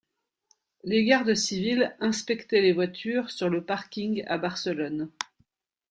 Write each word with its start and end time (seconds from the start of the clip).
Les 0.83 1.05
gardes 1.05 1.35
civils 1.35 1.95
inspectaient 1.99 2.63
les 2.63 2.73
voitures 2.73 3.29
sur 3.29 3.49
le 3.49 3.63
parking 3.63 4.23
à 4.25 4.39
Barcelone. 4.39 5.11